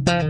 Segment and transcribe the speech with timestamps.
[0.00, 0.20] ダ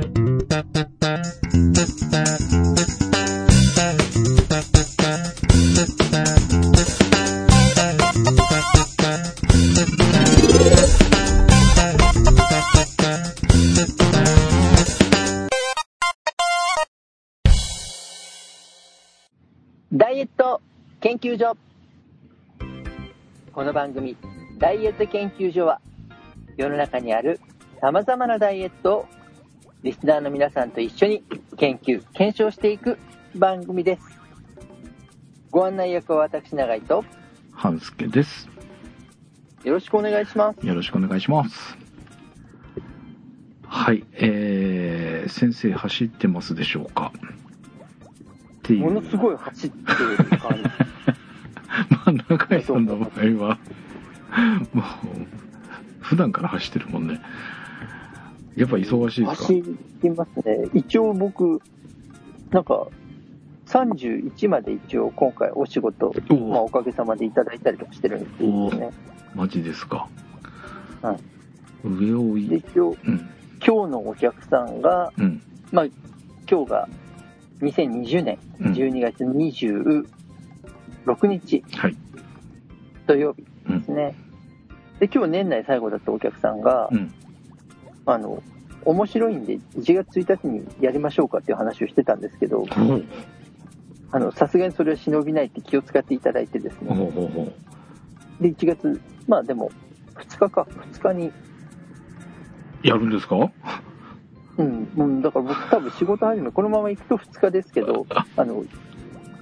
[20.11, 20.63] イエット
[21.01, 21.57] 研究所。
[23.53, 24.17] この番組、
[24.59, 25.81] ダイエット研究所は、
[26.57, 27.39] 世の中にある
[27.83, 29.18] 様々なダイエットを
[29.83, 31.23] リスナーの皆さんと一緒に
[31.57, 32.99] 研究、検証していく
[33.37, 34.03] 番組です。
[35.51, 37.05] ご案内役は私、永井と、
[37.53, 38.49] 半助です。
[39.63, 40.67] よろしくお願いします。
[40.67, 41.79] よろしくお願いします。
[43.67, 47.13] はい、えー、先生走ってますでしょうか？
[47.15, 48.81] っていう。
[48.81, 50.63] ものすごい走ってる感じ。
[51.95, 53.59] まあ、中井さんの場合は、
[54.73, 54.85] もう、
[56.01, 57.21] 普段から走ってるもんね。
[58.59, 59.47] やっぱ忙しいですか？
[59.47, 59.63] 走
[60.03, 60.69] りますね。
[60.75, 61.61] 一応僕、
[62.51, 62.87] なんか、
[63.67, 68.91] 31まで一応今回お仕事、おまあおかげさまでいただいたりとかしてるんですよね。
[69.35, 70.09] マジですか。
[71.03, 71.19] はい
[71.85, 73.19] 上をいで、一応、うん、
[73.65, 75.85] 今日のお客さんが、うん、まあ、
[76.51, 76.89] 今日が
[77.61, 80.07] 2020年うん12月26
[81.27, 81.97] 日はい。
[83.07, 84.17] 土曜日ですね。
[84.99, 87.13] で、今日年内最後だったお客さんが、うん、
[88.07, 88.43] あの、
[88.85, 92.65] 面白いんで1月1日にやりましょうかっていう話をしてたんですけど、
[94.11, 96.95] あの、さすがにそれは忍びないって気を使っていただいてですね。
[96.95, 97.43] ほうほうほ
[98.41, 98.43] う。
[98.43, 99.71] で、1月、まあでも、
[100.17, 101.33] 2日か、2日に、
[102.83, 103.51] やるんですか？
[104.57, 108.65] うん、うん、だから僕多分仕事始め、このまま行くと2日ですけど、 あの、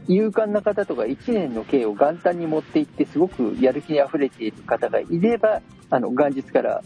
[0.08, 6.82] 勇敢な方とか1年の計を元旦に持って行って、すごくやる気に溢れている方がいれば、あの、元日から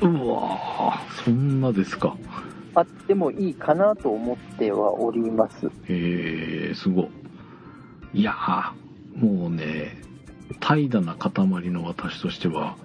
[0.00, 2.16] うわーそんなですか。
[2.74, 5.66] あってもいいかなと思ってはおります。
[5.88, 7.02] へえ、すご
[8.14, 8.20] い。
[8.20, 10.02] いやー、もうね、
[10.60, 12.76] 怠惰な塊の私としては、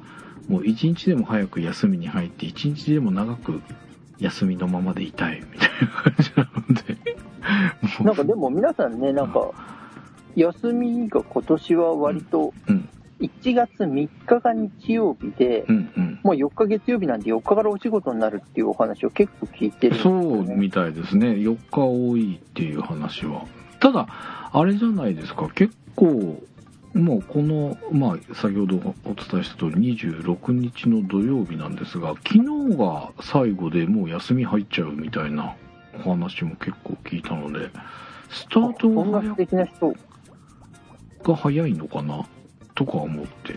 [0.47, 3.61] もう一日でも早く休みに入って、一日でも長く
[4.19, 6.97] 休みのままでいたい、みたいな感じなので。
[8.03, 9.51] なんかでも皆さんね、なんか、
[10.35, 12.89] 休みが今年は割と、うん、
[13.19, 16.08] 1月3日が日曜日で、うん、うん。
[16.23, 20.55] もう4日月曜日なんで4日からお仕事になるっていうお話を結構聞いてるんですそようね。
[20.55, 21.29] みたいですね。
[21.29, 23.45] 4日多いっていう話は。
[23.79, 24.07] ただ、
[24.51, 25.49] あれじゃないですか。
[25.49, 26.41] 結構、
[26.93, 35.55] もうこの、まあ、先ほどお伝えした通り、26日の土曜日なんですが、昨日が最後でもう休み入っちゃうみたいな
[36.03, 37.69] お話も結構聞いたので、
[38.29, 38.89] スタート
[41.23, 42.25] が早いのかな？
[42.75, 43.55] とか思って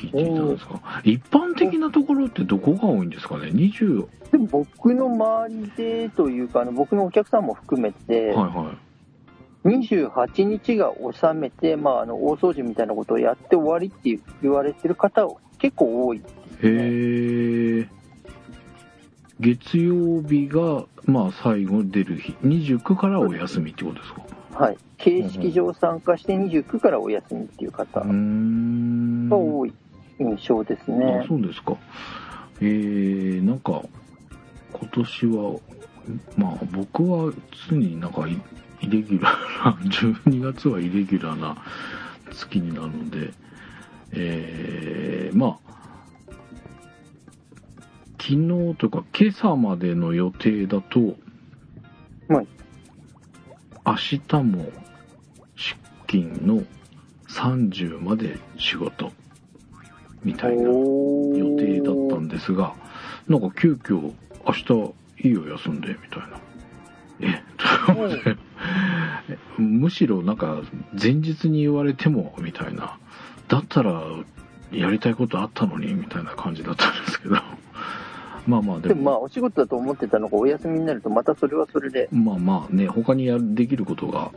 [0.00, 9.68] 聞いていたんですが、一般的なところってどこが多いんですかね ?20、でも僕の周りでというか、あの僕のお客さんも含めて、はいはい。
[9.68, 15.28] 28日が収めて、まあ、あの大掃除みたいなことをやって終わりって言われてる方
[15.58, 16.18] 結構多い。
[16.18, 16.22] へ
[16.62, 17.88] え。
[19.38, 24.22] 月曜日が、まあ、最後出る日、29からお休みってことですか？
[24.64, 24.78] はい。
[24.98, 28.00] 形式上参加して29からお休みっていう方。
[28.00, 29.72] が多い
[30.20, 31.24] 印象ですあね。
[31.28, 31.76] そうですか。
[32.60, 33.82] えー、なんか、
[34.72, 35.58] 今年は、
[36.36, 37.32] まあ、僕は
[37.68, 38.40] 常になんかイ、
[38.80, 39.72] イレギュラーな、
[40.24, 41.56] 12月はイレギュラーな
[42.30, 43.32] 月になるので、
[44.12, 45.70] えー、まあ、
[48.18, 51.16] 昨日とか今朝までの予定だと、
[52.28, 52.46] はい
[53.86, 54.66] 明日も
[55.56, 55.76] 出
[56.06, 56.62] 勤の
[57.28, 59.10] 30まで仕事
[60.24, 62.74] みたいなお予定だったんですが、
[63.28, 64.12] なんか急遽、
[64.46, 64.72] 明日
[65.28, 66.40] いいよ休んで、みたいな。
[67.20, 67.66] え、と
[69.60, 70.62] むしろなんか
[71.00, 72.98] 前日に言われても、みたいな。
[73.48, 74.02] だったら、
[74.72, 77.36] やりたいことあったのに、みたいな感じだったんですけど。
[78.46, 84.30] まあまあででもまあも、お仕事だと思ってたのがお休みになるとまたそれはそれで、まあまあね、他にやるできることが、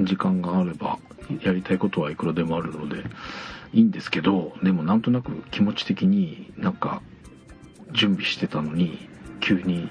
[0.00, 0.98] 時間があれば、
[1.42, 3.04] やりたいことはいくらでもあるので、
[3.74, 7.02] いいんですけど、でもなんとなく気持ち的になんか、
[7.92, 9.08] 準備してたのに、
[9.40, 9.88] 急に、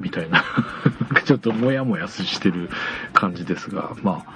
[0.00, 0.44] みたいな、
[1.26, 2.70] ちょっとモヤモヤしてる
[3.12, 4.32] 感じですが、まあ、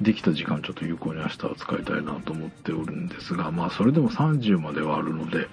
[0.00, 5.48] できた時間ちょっと有効に明日は使いたいなと思っておるんですが、まあそれでも30まではあるので、っ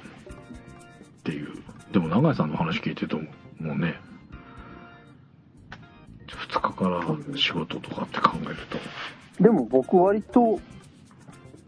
[1.23, 1.49] ていう。
[1.91, 3.99] でも永井さんの話聞いてると、もうね、
[6.27, 10.59] 2日から仕事とかって考えると、でも僕割と、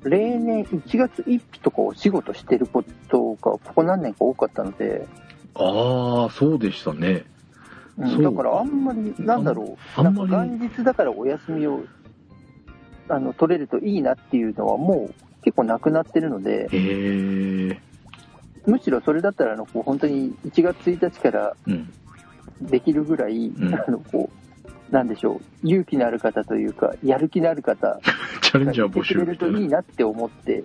[0.03, 5.07] 例年1月1日とかお仕事してることがここ何年か多かったので、
[5.55, 7.25] ああそうでしたね。
[7.97, 8.07] そう。
[8.07, 11.83] うんだからあんまり、なんだろう、なんか元日だからお休みを
[13.09, 15.13] あの取れるといいなっていうのはもう
[15.43, 16.67] 結構なくなってるので、
[18.65, 21.93] むしろそれだったらあのこう本当に1月1日からうん。
[22.61, 23.73] できるぐらい、ん。
[23.73, 24.50] あのこう
[24.91, 27.99] なんでしょう、勇気のある方というか、やる気のある方
[28.41, 30.63] チャレンジャー募がいてくれるといいなって思って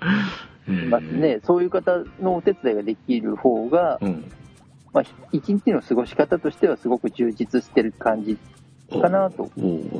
[0.90, 4.30] ますね、そういう方のお手伝いができる方が、うん
[4.92, 8.38] まあ、一日の過ごし方としてはすごく充実してる感じ
[8.90, 9.50] かなと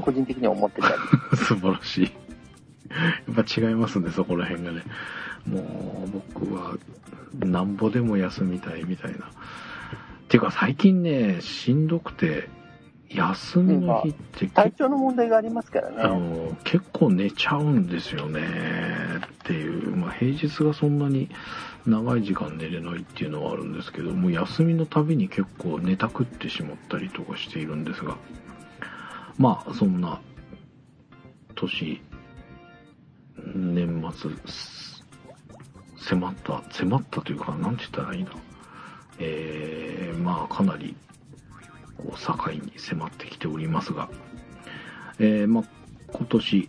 [0.00, 0.94] 個人的には思ってたり。
[1.37, 2.11] 素晴らしい。
[3.26, 4.82] やっぱ違いますね、そこら辺がね。
[5.46, 5.61] も
[6.06, 6.76] う、僕は、
[7.40, 9.31] なんぼでも休みたいみたいな。
[10.29, 12.49] ていうか、最近ね、しんどくて、
[13.08, 16.19] 休みの日って体結調の問題がありますからあね。
[16.19, 18.41] の結構寝ちゃうんですよね
[19.25, 21.29] っていう、まあ、平日がそんなに
[21.87, 28.17] 長い時間寝れないっていうのはあるんですけどもう休みのたびに結構寝たくってしまったりとかしているんですが。
[29.38, 30.20] まあそんな
[31.55, 32.00] 年
[33.55, 35.05] 年末す
[35.99, 38.31] 迫った迫ったというか何て言ったらいいな
[39.19, 40.94] えー、まあかなり
[42.06, 44.08] こう境に迫ってきておりますが
[45.19, 45.64] えーまあ、
[46.12, 46.69] 今年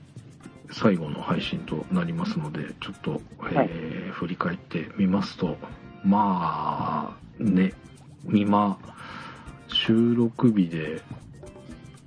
[0.71, 3.67] 最後の配信となりますのでちょっと、えーはい。
[4.11, 5.57] 振り返ってみますと
[6.03, 7.73] まあね
[8.31, 8.77] 今
[9.67, 11.01] 収録日で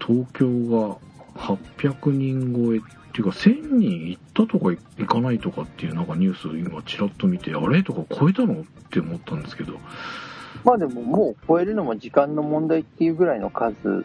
[0.01, 0.97] 東京が
[1.39, 2.81] 800人超えっ
[3.13, 7.83] ていうか1000人行ったとか行かないとかっていうなんかニュース今ちらっと見てあれ？
[7.83, 8.63] とか超えたの？
[8.63, 9.75] って思ったんですけど
[10.65, 14.05] まあでももう超えるのも時間の問題っていうぐらいの数。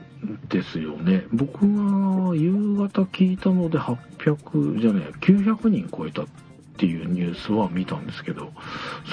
[0.50, 6.26] ですよね僕が夕方聞いたので800じゃねえ900人超えたっ
[6.78, 8.52] ていうニュースは見たんですけど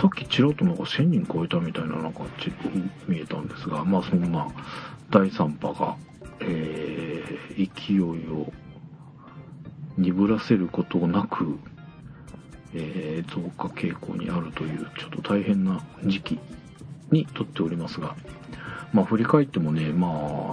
[0.00, 2.52] さっきちらっとなんか1000人超えたみたいななんかち
[3.06, 4.49] 見えたんですがまあそんな
[5.11, 5.96] 第3波が、
[6.40, 8.50] えー勢いを
[9.99, 11.58] 鈍らせることなく、
[12.75, 16.40] えー増加傾向にあるというちょっと大変な時期
[17.12, 18.17] にとっておりますが
[18.93, 20.11] まあ振り返ってもね、まあ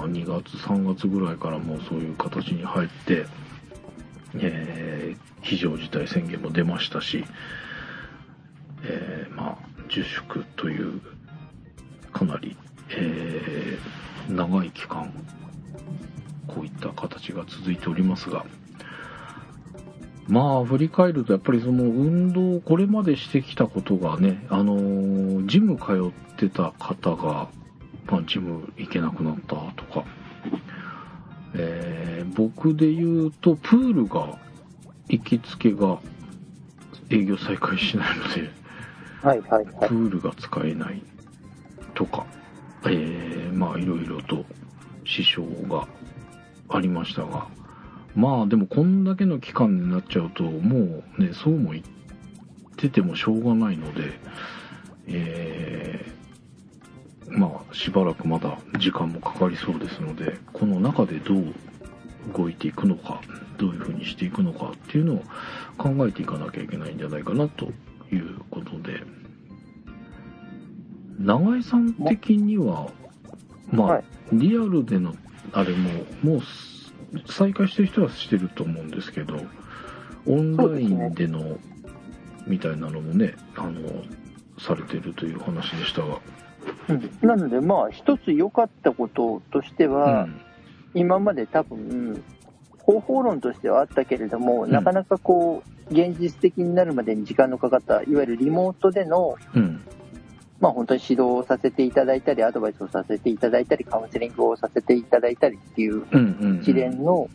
[0.08, 3.26] 2月3月ぐらいからもうそういう形に入って、
[4.36, 7.24] えー非常事態宣言も出ましたし、
[8.84, 9.58] えーまあ
[9.94, 11.02] 自粛という
[12.14, 12.56] かなり、
[12.92, 15.12] えー長い期間
[16.48, 18.46] こういった形が続いておりますが
[20.28, 27.50] まあ振り返るとやっぱりその運動これまでしてきたことがねあのージム通ってた方が、
[28.08, 30.06] まあ、ジム行けなくなったとか、
[31.56, 34.38] えー僕で言うとプールが
[35.10, 36.00] 行きつけが
[37.10, 38.52] 営業再開しないので
[39.22, 39.90] はいはいはい。
[39.90, 39.96] プ。
[39.96, 41.02] ールが使えない
[41.96, 42.26] とか、
[42.86, 44.46] えーまあいろいろと
[45.06, 45.88] 支障が
[46.70, 47.48] ありましたが、
[48.16, 51.84] まあでもこんだけの期間になっちゃうと、もうね、そうも言っ
[52.78, 54.20] ててもしょうがないので、
[55.08, 56.19] えー
[57.30, 61.54] まあしばらくまだ時間もかかりそうですので、この中でどう
[62.36, 63.22] 動いていくのか、
[63.58, 65.24] どういうふうにしていくのかっていうのを
[65.78, 67.66] 考えていかなきゃいけないんじゃないかなと
[68.12, 69.04] いうことで、
[71.20, 72.90] 長井さん的には、
[73.72, 74.04] まあ、はい。
[74.34, 75.16] リアルでの
[75.54, 75.90] あれも、
[76.24, 76.80] もうす
[77.28, 79.42] 再開してる人はしてると思うんですけど、
[80.26, 81.58] オンラインでの
[82.46, 84.04] みたいなのもね、あの、
[84.60, 86.20] されてるという話でしたが、
[86.88, 87.20] うん。
[87.22, 90.42] なのでまあ一つ良かったこととしてうは、ん、
[90.94, 92.24] 今まで多分
[92.80, 94.72] 方法論としてはあったけれども、ん。
[94.72, 99.82] なかなかこう現実的になるまでに時間のかかったいわゆるリモートでのうん、
[100.60, 106.06] まあ本当に指導をさせていただいたりアドバイスをさせていただいたりカウンセリングをさせていただいたりっていう。
[106.62, 107.30] 一連の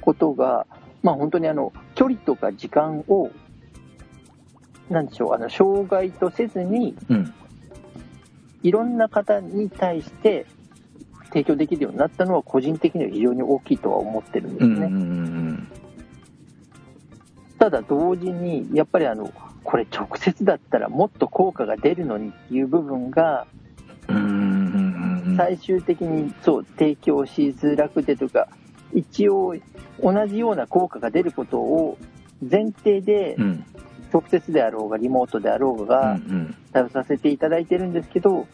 [0.00, 0.66] ことが、
[1.02, 3.30] まあ本当にあの距離とか時間を
[4.88, 7.34] なんでしょうあの障害とせずにうん、
[8.62, 10.46] いろんな方に対して
[11.28, 14.86] 提供できるようになったのは個人的には非常に大きいとは思ってるんですうん、うね。
[14.86, 15.68] ん、
[17.58, 23.46] ただ同時にやっぱりあのこれ直接だったらもっと効果が出るのにっていう部分が
[25.36, 28.48] 最終的にそう提供しづらくてとか
[28.92, 29.54] 一応
[30.02, 31.98] 同じような効果が出ることを
[32.42, 33.64] 前提でうん、
[34.12, 38.46] 直接であろうがリモートであろううん、がうん、対応させていただいてるんですけど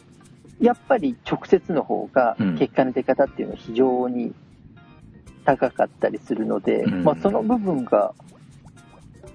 [0.60, 4.34] やっぱり直接の方がうん結果の出方っていうのは非常に
[5.44, 8.14] 高かったりするので、うんまあ、その部分が、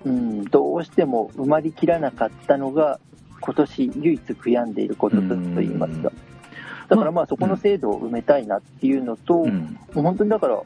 [0.03, 2.99] うん、どうしても埋まりきらなかったのが
[3.39, 6.11] 今年唯一悔やんでいることといいますか。
[6.91, 9.79] だからまあそこの制度を埋めたいなっていうのと、うん。
[9.93, 10.61] もう本当にだから、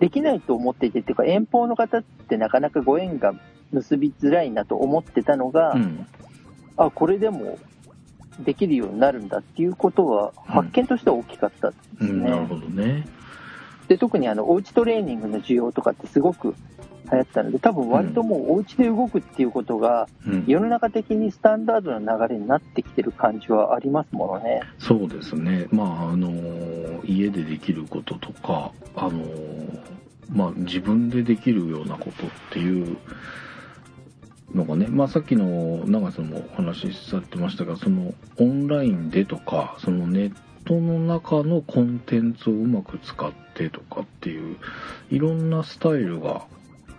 [0.00, 3.32] できないと思っていてっていうか、遠方の方ってなかなかご縁が
[3.72, 6.06] 結びづらいなと思ってたのが、うん。
[6.76, 7.58] あ、これでも
[8.40, 12.30] できるようになるんだっていうことは、発見としては大きかったですうん、ね。
[12.30, 13.06] なるほどね。
[13.88, 16.54] で特にあのおうちトレーニングの需要とかってすごく
[17.10, 20.44] 流行ったので、多分割ともうお家で動くっていうことが、うん。
[20.46, 24.60] 世の中的にスタンダードな流れになってきてる感じはありますものね。
[24.78, 25.66] そうですね。
[25.70, 26.28] まあ、あの、
[27.04, 29.24] 家でできることとか、あの、
[30.30, 32.98] まあ、自分でできるようなことっていう
[34.54, 44.56] のがね、まあ、さっきの長瀬さんもお話しされてましたが、その、オンラインでとか、そのネットの中のコンテンツをうまく使ってとかっていう、
[45.10, 46.46] いろんなスタイルが、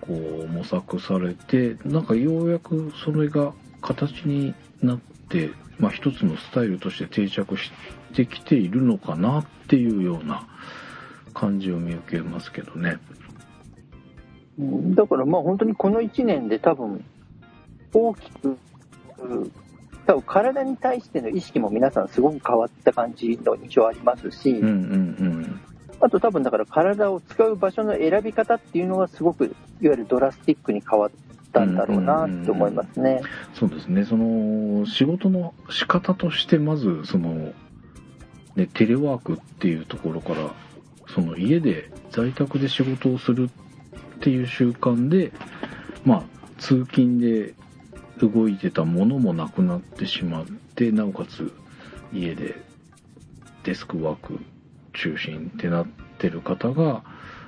[0.02, 7.72] こう、模索されて、なんかようやくそれが形になって、まあ、一つのスタイルとして定着し
[8.14, 10.48] てきているのかなっていうような
[11.34, 12.98] 感じを見受けますけどね。
[14.60, 17.06] だからまあ本当にこの1年で多分
[17.94, 18.58] 大きく、
[19.20, 19.52] うん
[20.06, 25.62] 多分体に対しての意識も皆さんすごく変わった感じの印象ありますし、うんうん
[26.02, 31.12] あと多分だから体を使う場所の選び方っていうのはすごくいわゆるドラスティックに変わっ
[31.52, 33.22] たんだろうなって思いますね。
[33.54, 34.06] そうですね。
[34.06, 37.52] その、仕事の仕方として、まず、その、
[38.56, 40.54] ね、テレワークっていうところから、
[41.14, 45.34] その家で在宅で仕事をするっていう習慣で、
[46.06, 46.24] まあ、
[46.60, 47.56] 通勤で
[48.22, 51.52] 動いてたものもなくなってしまって、なおかつ
[52.14, 52.56] 家で
[53.64, 54.40] デスクワーク
[54.94, 57.04] 中心ってなってる方が、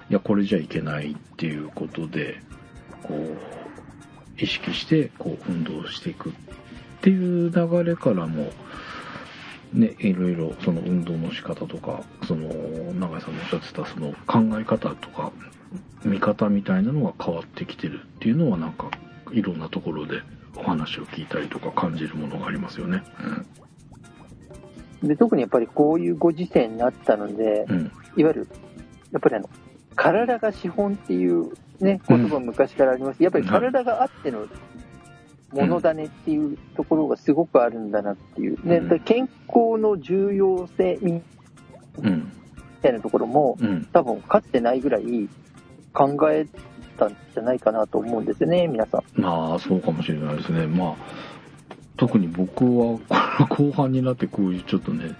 [0.09, 2.41] いや、これじゃいけないっていうことで、
[3.03, 3.37] こう、
[4.37, 6.33] 意識して、こう、運動していくっ
[7.01, 8.51] ていう流れからも、
[9.73, 12.47] ね、いろいろその運動の仕方とか、その、
[12.93, 15.31] 永井さんのおっしゃってたその考え方とか、
[16.03, 18.89] 見方みたいなのが変わってきてるっていうのはなんか、
[19.31, 20.21] いろんなところで
[20.55, 23.03] お話を聞いたりとか感じるものがありますよね。
[25.03, 27.91] で特にやっぱりこういうご時世になったので、うん。
[28.17, 28.48] いわゆる
[29.12, 29.50] やっぱりあの
[29.96, 34.48] 体が資本っていう、ね、言葉昔からあります、やっぱり体があっての
[35.51, 41.22] ものだねっていうところがすごくあるんだなっていう、ねうん健康の重要性み
[41.98, 42.31] うん。
[42.81, 43.86] たいなところもうん。
[43.91, 45.29] 多分かつてないぐらい
[45.93, 46.48] 考え
[47.01, 49.22] たんじゃないかなと思うんですよね皆さん。
[49.22, 50.67] まあ、そうかもしれないですね。
[50.67, 50.96] まあ、
[51.98, 53.00] 特に僕は、
[53.50, 55.15] 後半になってこういうちょっとね、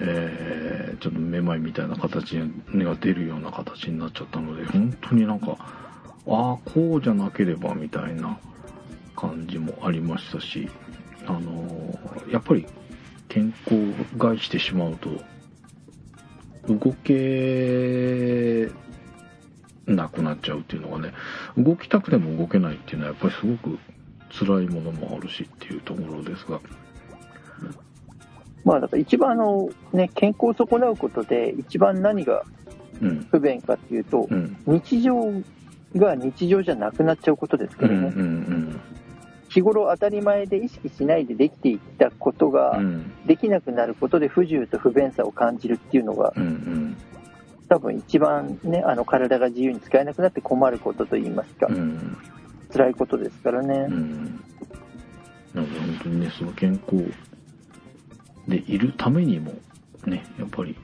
[0.00, 5.56] えー、ちょっとめまいみたいな形が出るような形になっちゃったので、本当になんか、
[6.26, 8.38] ああ、こうじゃなければみたいな
[9.16, 10.68] 感じもありましたし、
[11.26, 12.66] あのーやっぱり
[13.28, 13.78] 健康を
[14.18, 15.08] 害してしまうと、
[16.68, 18.70] 動け
[19.88, 21.12] なくなっちゃうっていうのがね、
[21.56, 23.78] 動きたくても動けないっていうのはやっぱりすごく
[24.30, 26.60] 辛いものもあるしっていうところですが、
[28.64, 32.44] まあだから一番あの、ね、健康を損なうことで一番何が
[33.00, 35.14] うん、不便かっていうと、うん、日常
[35.96, 38.80] が日常じゃなくなっちゃうことですうん、うん、からね、うん、
[39.48, 46.96] 日頃当たり前で意識しないでできていったことが、うん、できなくなることで不自由と不便さを感じるっていうのがうん、うん、
[47.68, 52.16] 多分一番ねあの体が自由に使えなくなって困ることといいますか、うん、
[52.72, 54.44] 辛いことですからね、うん。
[55.54, 57.10] なので本当にね、その健康
[58.46, 59.52] でいるためにも、
[60.06, 60.76] ね、やっぱり、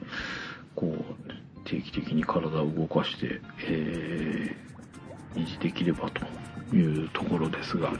[0.75, 1.03] こう、
[1.63, 4.65] 定期的に体を動かして、えー
[5.35, 7.91] 維持できればというところですが、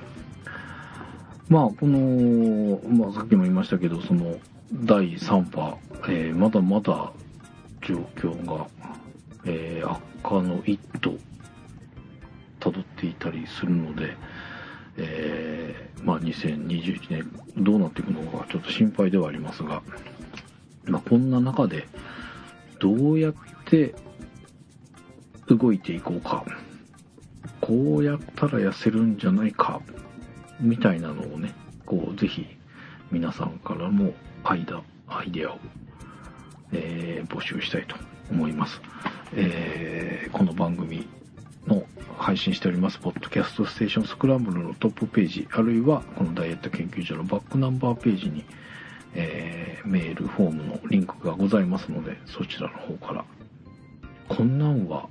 [1.49, 4.37] まあ、この、まあ、さっきも言いましたけど、その、
[4.73, 5.77] 第3波、
[6.07, 7.11] えーまだまだ
[7.85, 8.67] 状況が、
[9.45, 11.17] えー悪化の一途
[12.59, 14.17] 辿っていたりするので、
[14.97, 19.83] えーまあ、2021年どうなっていくのかちょっと心配ではありますが、
[20.85, 21.87] まあ、こんな中で
[22.79, 23.93] どうやって
[25.47, 26.43] 動いていこうか
[27.61, 29.81] こうやったら痩せるんじゃないか
[30.59, 31.53] みたいなのをね
[31.85, 32.47] こうぜひ
[33.11, 34.13] 皆さんからも
[34.43, 35.59] アイダアイデアを、
[36.75, 37.95] えー募集したいと
[38.29, 38.81] 思います、
[39.33, 41.07] えーこの番組
[41.65, 41.83] の
[42.17, 48.43] 配信しております、ポッドキャストステーションスクランブルのトップページ、あるいはこのダイエット研究所のバックナンバーページに、
[49.13, 53.25] えーメールフォームのリンクがございますので、そちらの方から、
[54.27, 55.07] こんなんは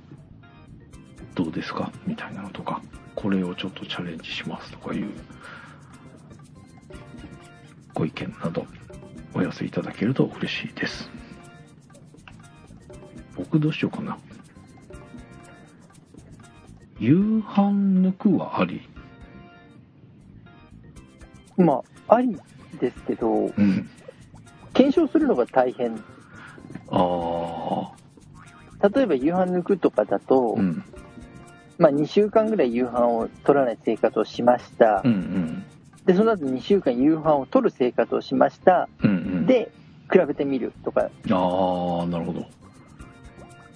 [1.33, 1.91] どうですか？
[2.05, 2.81] みたいなのとか、
[3.15, 5.09] これをちょっとチャレンジしますとかいう
[7.93, 8.65] ご意見など
[9.33, 11.09] お寄せいただけると嬉しいです。
[13.35, 14.17] 僕どうしようかな。
[16.99, 17.43] 夕飯
[18.01, 18.81] 抜くはあり？
[21.57, 22.37] まあ、あり
[22.79, 23.89] ですけど、うん。
[24.73, 26.01] 検証するのが大変。
[26.89, 27.91] あ
[28.93, 30.83] 例えば夕飯抜くとかだと、あうん。
[31.77, 35.01] まあ2週間ぐらい夕飯を取らない生活をしました。
[35.03, 35.65] うんうん。
[36.05, 38.87] で、その後2週間夕飯を取る生活をしました。
[39.03, 39.45] うんうん。
[39.45, 39.71] で、
[40.11, 41.05] 比べてみるとか、あ
[42.03, 42.45] あなるほど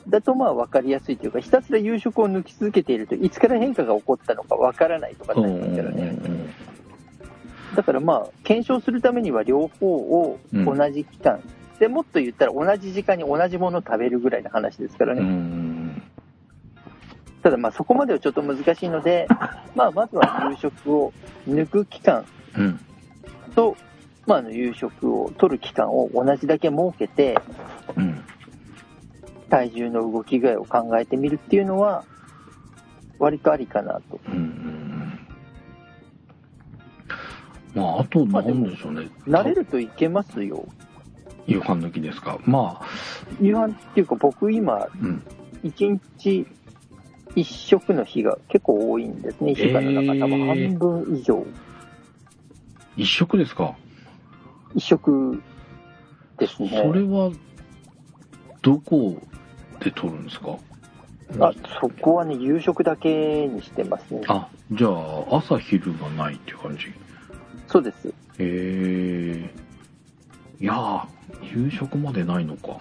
[0.09, 6.17] だとまあ分かりやすいというか、ひたすら夕食を抜き続けているといつから変化が起こったのか分からないとかなりますからね。
[6.23, 6.49] うん
[7.75, 11.39] だからまあ、検証するためには両方を同じ期間、
[11.77, 15.21] でもっと言ったら同じ時間に同じものを食べるぐらいの話ですからね。
[15.21, 15.69] うんうん
[17.41, 19.25] ただまあそこまではちょっと難しいので、
[19.73, 21.13] まあまずは夕食を
[21.47, 22.25] 抜く期間
[22.57, 22.79] うん
[23.55, 23.77] と、
[24.25, 27.37] まあ夕食を取る期間を同じだけ設けて、
[27.95, 28.18] うん
[29.49, 32.05] 体重の動き具合を考えてみるっていうのは、
[33.17, 34.19] 割とありかなと。
[34.27, 35.19] うんうん
[37.75, 40.67] まああとなんでしょうね慣れるといけますよ。
[41.45, 42.39] 夕飯抜きですか？
[42.45, 42.85] まあ
[43.39, 45.23] 夕飯っていうか僕今、うん
[45.63, 46.47] 1日
[47.35, 49.51] 1食の日が結構多いんですね。
[49.51, 51.45] 1週間の中、多分半分以上。
[52.97, 53.75] 一食ですか
[54.73, 55.43] ？1食
[56.39, 56.69] ですね。
[56.69, 57.31] それは
[58.61, 59.21] どこ
[59.79, 60.57] で取るんですか？
[61.39, 64.21] あ、そこはね、夕食だけにしてますね。
[64.27, 66.85] あじゃあ朝昼がないっていう感じ？
[67.67, 68.07] そうです。
[68.07, 69.53] へえ
[70.59, 71.07] いやー
[71.65, 72.79] 夕食までないのか。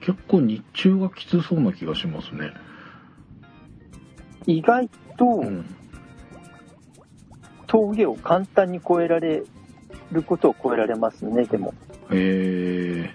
[0.00, 2.52] 結構日中がきつそうな気がしますね。
[4.46, 5.64] 意外とうん。
[7.68, 9.42] 峠を簡単に越えられ
[10.12, 11.74] ることを越えられますね、でも。
[12.12, 13.14] へえ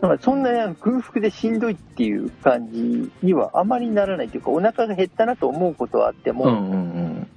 [0.00, 7.28] だからそんな空腹でしんどいっていう感じにはあまりならないというか、お腹が減ったなと思うことはあっても、うんうんうん。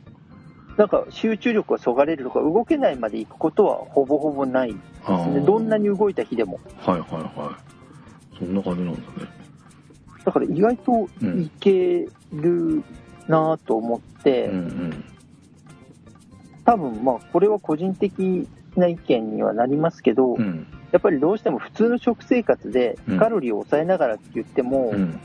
[0.76, 5.40] なんか集中力がそがれるとか、動けないまで行くことはほぼほぼないですね。
[5.40, 6.60] どんなに動いた日でも。
[6.80, 7.58] はいはいは
[8.34, 8.38] い。
[8.38, 9.06] そんな感じなんだね。
[10.26, 12.84] だから意外といける
[13.28, 15.04] なぁと思って、うんうん。
[16.66, 23.20] 多分まあこれは個人的な意見にはなりますけど、うんやっぱりどうしても普通の食生活でうん。
[23.20, 25.20] カロリーを抑えながらって言っても、うん。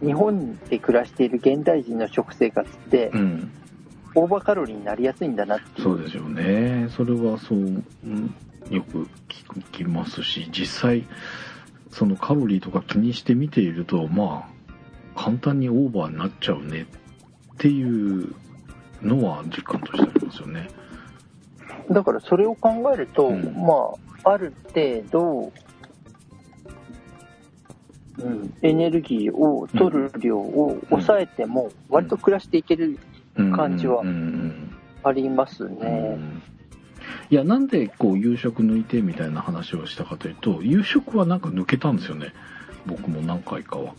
[0.00, 3.50] 日本で暮らしている現代人の食生活ってうん。
[4.14, 6.88] オーバーカロリーになりやすいんだなってそうですよね。
[6.90, 8.34] それはそう、うん
[8.70, 11.04] よく聞きますし実際
[11.90, 14.48] そのカロリーとか気にして見ているとま
[15.16, 16.86] あ簡単にオーバーになっちゃうね
[17.54, 18.34] っていう
[19.02, 20.70] のは実感としてありますよね。
[21.90, 23.42] だからそれを考えると、うん。
[23.66, 25.52] まあある程度、
[28.18, 32.98] うん、エネルギーを取る量を抑えても割と暮らしていける、
[33.34, 34.02] 感じは
[35.02, 36.16] ありますね。
[36.16, 36.42] ん。
[37.30, 42.32] いやなんでこう夕食抜いてみたいな話をしたかというと夕食はなんか抜けたんですよね。
[42.86, 43.94] 僕も何回かは。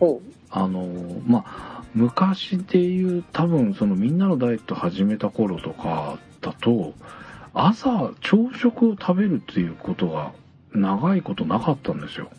[0.00, 0.86] ほあの
[1.26, 6.94] まあ昔でいう多分そのみんなのダイエット始めた頃とかだと
[7.54, 10.32] 朝朝食を食べるっていうことが
[10.72, 12.30] 長いことなかったんですよ。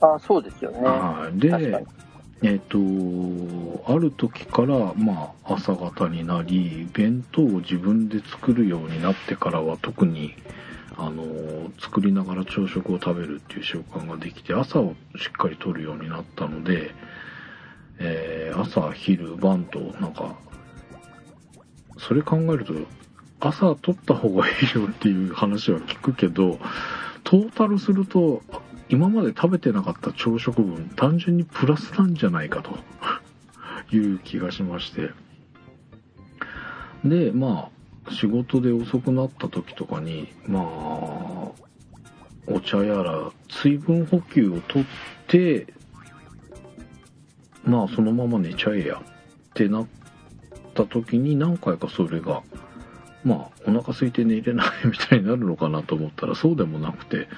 [0.00, 0.80] うあそうですよね。
[0.80, 1.84] はいで
[2.42, 2.78] えっ、と
[3.90, 10.34] ある時からまあ朝方になり弁当を自分で作るようになってからは特に
[10.98, 11.24] あの
[11.78, 16.90] 作りながら朝食を食べるっていう習慣ができて朝をしっかりとるようになったので、
[17.98, 20.34] えー朝昼晩となんか
[21.98, 22.74] それ考えると
[23.40, 26.58] 朝取った方がいいよっていう話は聞くけど
[27.24, 28.42] トータルすると
[28.88, 32.78] 今まで食べてなかった朝食分単純にプラスなんじゃないかと。
[33.92, 35.10] いう気がしまして。
[37.04, 37.70] でま
[38.06, 40.64] あ仕事で遅くなった時とかにまあ
[42.46, 44.84] お茶やら水分補給をとっ
[45.28, 45.66] て
[47.64, 49.86] まあそのまま寝ちゃえやってなっ
[50.74, 52.42] た時に何回かそれが
[53.26, 57.28] まあお腹空いて寝れないみたいになるのかなと思ったらそうでもなくて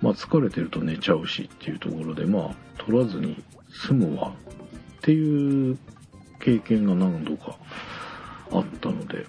[0.00, 4.32] まあ疲れてると寝ちゃうしっていうところでまあ取らずに済むわ
[4.98, 5.78] っていう
[6.40, 7.56] 経験が何度か
[8.52, 9.26] あったので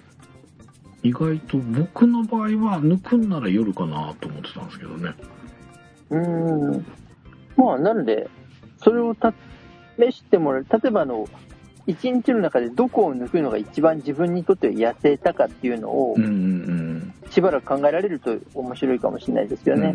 [1.02, 5.14] 意外と僕の場合は抜くんなら夜かなと思ってたんですけどね
[6.10, 6.86] うーん。
[7.56, 8.28] まあ、なので、
[8.78, 10.66] それを試してもらう。
[10.70, 11.28] 例えば、あの、
[11.86, 16.16] 一日の中でどこを抜くのが一番自分にとっては痩せたかっていうのを
[17.30, 19.94] しばらく考えられると面白いかもしれないですよね。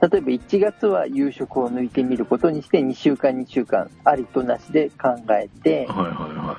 [0.00, 6.58] 例えば1月は夕食を抜いてみることにして2週間2週間ありとなしで考えてうん、はいはいは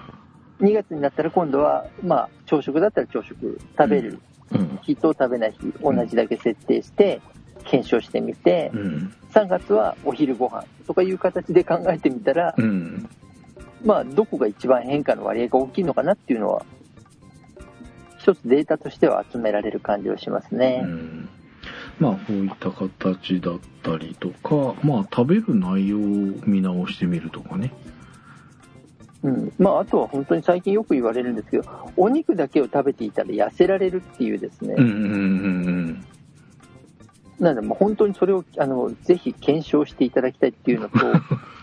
[0.60, 4.20] 2月になったら今度はまあ朝食だったら朝食食べる
[4.54, 4.58] い。
[4.58, 4.80] うん。
[4.84, 7.20] 日と食べない日同じだけ設定して
[7.64, 9.14] 検証してみてうん。
[9.34, 13.10] 3月はお昼ご飯とかいう形で考えてみたらうん。
[13.84, 16.66] まあどこが一番変化の割合が大きいのかなっていうのは
[18.20, 20.82] 一つデータとしては集められる感じはしますね。
[20.84, 21.30] うん
[22.00, 26.02] まあ、こういった形だったりとか、まあ、食べる内容を
[26.48, 27.72] 見直してみるとかね。
[29.24, 36.06] うん、まああとは本当に最近よく言われるんですけどお肉だけを食べていたら痩せられるっていうですね、うんうんうん
[37.40, 40.98] なのでもう本当にそれをあのぜひ検証していただきたいっていうのと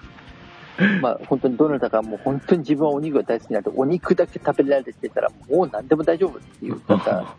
[1.03, 7.35] まあ本当にどなたかもう本当に自分はお肉が大好きなんでお肉だけ食べられてたらもう何でも大丈夫っていう方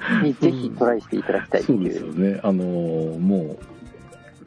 [0.22, 1.84] にぜひトライしていただきたいってそういう。
[1.84, 2.40] ですよね。
[2.42, 3.56] あのーも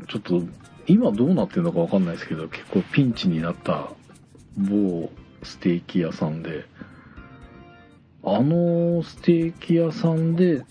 [0.02, 0.42] う、ちょっと、
[0.88, 3.90] 今どうなってるのかわかんないですけど、結構ピンチになった
[4.58, 5.10] 某
[5.44, 6.66] ステーキ屋さんで、
[8.24, 10.64] あのステーキ屋さんで、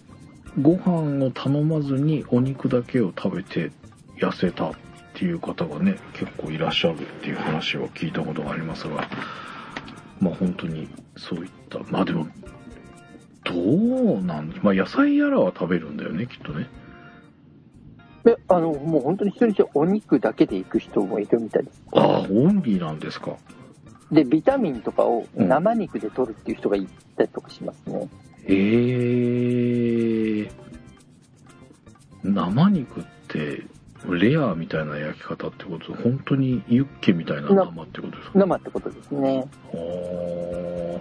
[0.61, 3.71] ご飯を頼まずにお肉だけを食べて
[4.17, 4.73] 痩せたっ
[5.19, 9.09] ていう方がね、結構いらっしゃるっていう話を聞いたことがありますが、
[10.21, 12.29] まあ本当にそういった、まあでも、
[13.43, 16.69] どうなんまあ野菜やらは食べるんだよね、きっとね。
[18.25, 21.83] であのもう本当に一人にしてお肉だけで行く人もいるみたいです。
[21.93, 23.37] ああ、オンリーなんですか。
[24.13, 28.09] で、ビタミンとかを生肉で取るっていう人がいたりとかしますね。
[28.47, 30.51] ええ
[32.23, 33.65] 生肉って、
[34.07, 35.93] レアみたいな焼き方ってこと？
[35.95, 38.39] 本当にユッケみたいな生ってことですか？
[38.39, 39.47] 生ってことですね。
[39.73, 41.01] お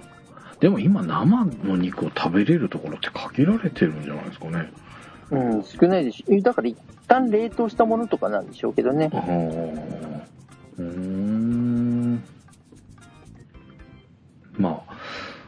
[0.60, 4.72] でも今生の肉を食べれるところって限られてるんじゃないですかね。
[5.30, 9.12] うん、少ないですし、だから一旦冷凍したものとかなんでしょうけどね。
[10.78, 12.24] うーん。
[14.58, 14.98] まあ、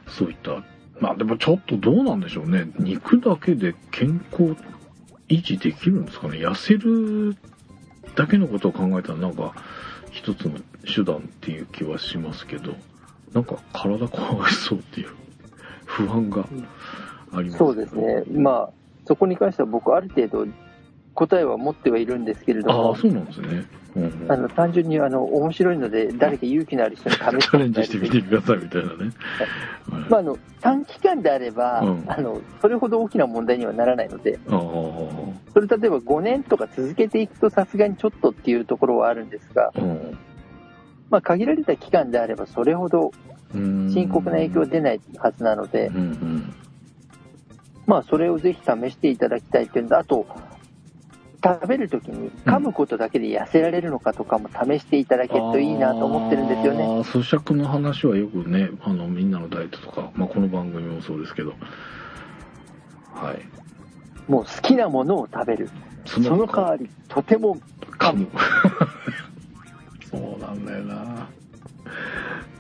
[0.08, 0.62] そういった、
[1.00, 2.70] まあでもちょっとどうなんでしょうね。
[2.78, 4.56] 肉だけで健康
[5.30, 6.40] 維持できるんですかね？
[6.40, 7.36] 痩せる
[8.16, 9.54] だけのことを考えたらなんか
[10.12, 12.74] 一つの手段っていう気はしますけど、
[13.34, 15.10] なんか体壊しそうっていう
[15.86, 16.46] 不安が
[17.32, 18.24] ありますねそうですね。
[18.32, 18.70] まあ、
[19.06, 20.48] そこに関しては僕ある程度
[21.20, 23.66] 答えは持ってはいるんですけれどもああ、、そうなんですね。
[23.96, 29.12] うんうんあの単純にあの面白いので誰か勇気のある人に試してチャレンジしてみてくださいみたいなね。
[30.10, 34.40] まあ、あの短期間であれば、うんあのそれほど大きな問題にはならないので。
[34.48, 40.18] それ例えば5年とか続けていくとさすがにちょっとっていうところはあるんですが、うん
[41.10, 43.12] まあ、限られた期間であればそれほど
[43.52, 46.54] 深深刻な影響は出ないはずなので、うんうん
[47.90, 50.28] まあ、それをぜひ試していただきたいというのと、あと、
[51.42, 56.84] 食べるときに噛むことだけで痩せられるのかとかも試していただけるといいなと思ってるんですよね。
[56.84, 61.54] あー咀嚼の話はよくねあのみんなのダイエットとか、まあ、この番組もそうですけど。
[63.14, 64.32] はい。
[64.32, 65.70] もう好きなものを食べる。
[66.06, 67.58] そその代わり、とても
[67.98, 68.28] 噛む。
[70.10, 70.96] そうなんだよな。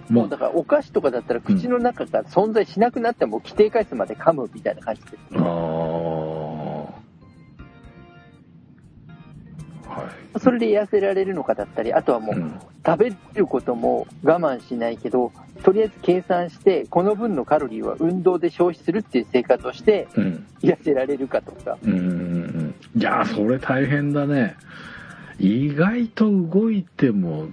[0.09, 5.17] まもうだからお菓子とかだったら口の中から存在しなくなっても規定回数まで噛むみたいな感じです。
[5.35, 6.18] ああ
[10.39, 12.59] それで痩せられるのかだったり、あとはもううん。
[12.85, 15.31] 食べることも我慢しないけど、
[15.63, 20.45] とりあえず計算して、この分のカロリーは運動で消費するっていう生活をしてうん。
[20.61, 21.77] 痩せられるかとか。
[21.83, 24.55] うんいやーそれ大変だね。
[25.39, 27.47] 意外と動いても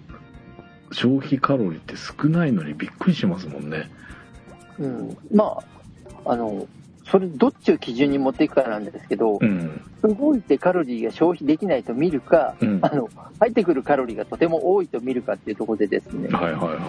[0.92, 3.90] 消費カロリーって少ないのにびっくりしますもんね。
[4.78, 5.58] うん、ま
[6.24, 6.66] あ、あの、
[7.10, 9.80] それどっちを基準に持っていくかなんですけど、うん。
[10.02, 12.78] 動いてカロリーが消費できないと見るか、うん。
[12.82, 16.82] あの、入ってくるカロリーがとても多いと見るかっていうところでですね、はいはいはいは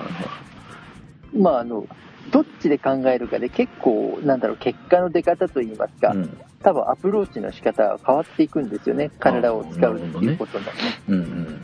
[1.36, 1.38] い。
[1.38, 1.88] まあ、あの、
[2.32, 6.38] どっちで考えるかで結構、なんだろう、結果の出方といいますか、うん。
[6.64, 10.66] 多分アプローチの仕方が変わっていくんですよね、体を使うっていうことの。
[11.10, 11.62] うんうん。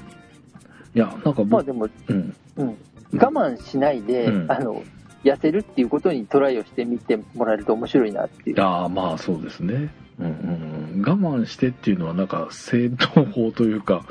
[0.95, 2.35] いやなんか僕、まあでも、うん。
[2.57, 2.77] うん、
[3.13, 4.51] 我慢しないで、うん。
[4.51, 4.83] あの、
[5.23, 8.62] 痩せるっていうことにトライをしてみてもらえると面白いなっていう。
[8.62, 14.05] ああまあそうですね、うんうんうん、我慢してっていうのはなんか正当法というか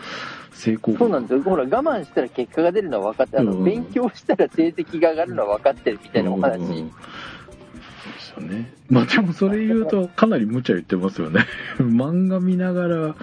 [0.53, 1.43] 成功法そうなんですよ。
[1.43, 3.65] ほら、我慢したら結果が出るのは分かって、あの、うん。
[3.65, 6.59] 勉強したら成績が上がるのは分かってるみたいなお話。
[6.59, 6.91] うんうんうん。
[8.03, 8.73] そうですよね。
[8.89, 11.47] まあでもそれ言うとかなり無茶言ってますよね。
[11.79, 13.15] 漫画見ながら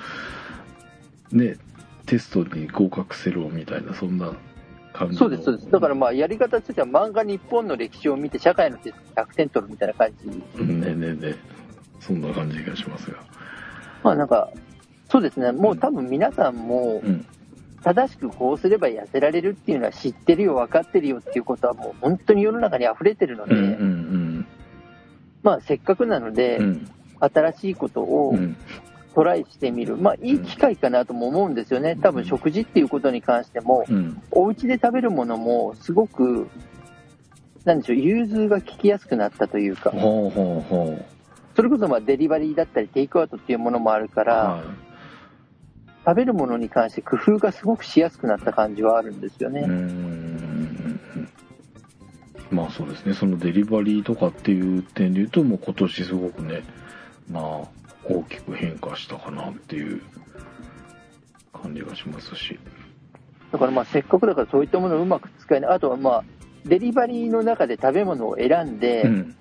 [1.31, 1.57] ね
[2.05, 4.33] テストに合格せろみたいなそんな
[4.99, 5.71] 感じのそうです、そうです。
[5.71, 10.27] だからまあ、やり方としては漫画日本の歴史を見て社会のテスト100点取るみたいな感じ。
[10.27, 11.35] うんねえねえねえ
[11.99, 13.17] そんな感じがしますが。
[14.03, 14.49] まあなんか、
[15.09, 17.25] そうですね、もう多分皆さんもうん。
[17.81, 24.47] 正しくこうすれば痩せられるっていうのは知ってるよ、分かってるよっていうことはもう本当に世の中に溢れてるので、うんうん
[25.43, 26.65] まあせっかくなので、うん。
[26.65, 26.89] うん。
[27.21, 28.57] 新しいことをうん。
[29.19, 31.97] トライしてみる、まあいい機会かなとも思うんですよね。
[32.01, 34.21] 多分食事っていうことに関しても、うん。
[34.31, 36.47] お家で食べるものもすごく、
[37.65, 41.05] なんでしょう、融通が利きやすくなったというか、ほうほうほう。
[41.53, 44.63] それこそまあデリバリーだったりテイクアウトっていうものもあるから、は
[46.05, 49.67] 食べるものに関して工夫がすごくしやすくなった感じはあるんですよね。
[52.51, 56.63] まあそうですね、そのデリバリーとかっていう点で言うと、もう今年すごくね、
[57.29, 57.78] まあ
[58.09, 60.01] 大きく変化したかなっていう
[61.53, 62.59] 感じがしますし。
[63.51, 65.71] だからまあせっかくだからそういったものをうまく使えない。
[65.71, 66.23] あとはまあ、
[66.65, 69.35] デリバリーの中で食べ物を選んで、うん。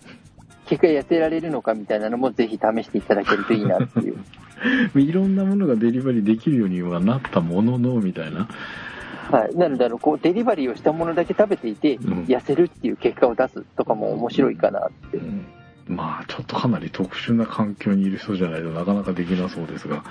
[0.67, 4.19] 結果痩せられるのかみたいなのもぜひ試していただけるといいなっていう。
[5.01, 8.49] いろんなものがデリバリーできるようにはなったものの、みたいな。
[9.31, 9.57] はい。
[9.57, 15.17] なので、あの、こう、デリバリーをしたものだけ食べていて、うん痩せるっていう結果を出すとかも面白いかなって。
[15.17, 15.47] うん
[15.89, 20.05] まあちょっとかなり特殊な環境にいる人じゃないとなかなかできなそうですが、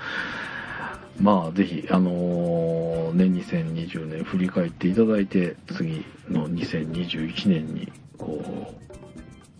[1.20, 8.92] まあぜひ、あのーね、2020年振り返っていただいて、次の2021年に、こう、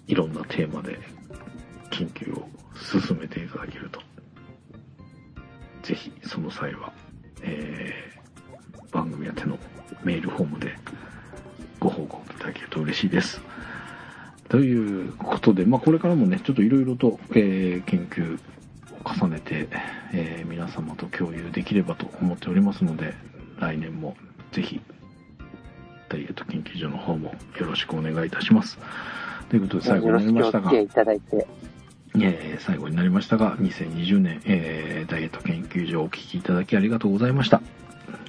[0.06, 0.98] いろんなテーマで
[1.90, 4.00] 研究を進めていただけると、
[5.82, 6.92] ぜひその際は、
[7.42, 8.18] えー
[8.90, 9.58] 番組宛ての
[10.02, 10.74] メールフォームで
[11.78, 13.40] ご報告いただけると嬉しいです。
[14.48, 18.38] ということで、まあ、これからもね、ちょっといろいろと、えー研究を
[19.04, 19.68] 重ねて、
[20.12, 23.14] えー皆様と共有できればと思っておりますので、
[23.58, 24.16] 来年も
[24.52, 24.80] ぜひ、
[26.08, 28.78] ダイエット研究所の方もよろしくお願いいたします。
[29.50, 31.46] ということで、最後になりましたが付き合い、いただいて。
[32.20, 37.60] えー最後になりましたが、2020年、えーダイエット研究所をお聞きいただきありがとうございました。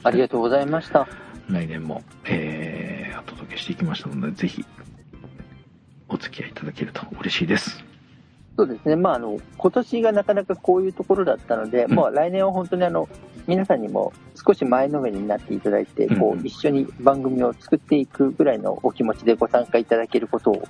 [0.03, 1.07] ありがとうございました。
[1.49, 4.98] 来年も、えーお届けしていきましたので、ぜひ、お
[6.19, 7.83] 付き合いいただけると嬉しいです。
[8.57, 8.95] そうですね。
[8.97, 13.07] まあ、あの、今年がなかなかこういうところだったので、うんもう来年は本当にあの、
[13.47, 20.67] 皆さんにも少し前のめりになっていただいて、こうんう、一緒に番組を作っていくぐらいのお気持ちでご参加いただけることを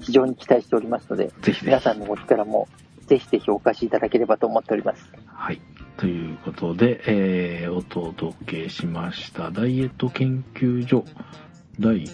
[0.00, 1.66] 非常に期待しておりますので、ぜひぜひ。
[1.66, 2.68] 皆さんのお力も
[3.06, 5.08] ぜひぜひお貸しいただければと思っております。
[5.26, 5.60] はい。
[5.96, 11.04] ということで、えーお届けしました、ダイエット研究所
[11.78, 12.04] 第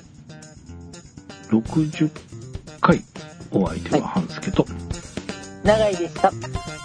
[1.50, 2.27] 60
[2.80, 3.02] 回、
[3.50, 4.66] お相手は半助と、
[5.62, 6.30] 長井でした。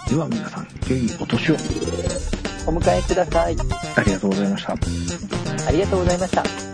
[0.08, 1.54] では皆さん、良いお年を。
[2.66, 3.56] お迎えください。
[3.96, 4.72] ありがとうございました。
[5.68, 6.73] ありがとうございました。